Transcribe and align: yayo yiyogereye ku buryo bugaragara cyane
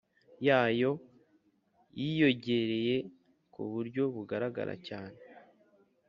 yayo 0.47 0.91
yiyogereye 1.99 2.95
ku 3.53 3.61
buryo 3.71 4.03
bugaragara 4.15 4.73
cyane 4.87 5.17